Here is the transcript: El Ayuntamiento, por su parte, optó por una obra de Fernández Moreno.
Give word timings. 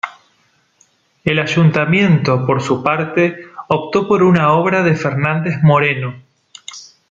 El 1.25 1.37
Ayuntamiento, 1.37 2.47
por 2.47 2.63
su 2.63 2.81
parte, 2.81 3.45
optó 3.67 4.07
por 4.07 4.23
una 4.23 4.51
obra 4.53 4.81
de 4.81 4.95
Fernández 4.95 5.57
Moreno. 5.61 6.19